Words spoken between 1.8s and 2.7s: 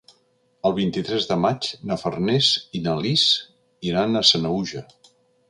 na Farners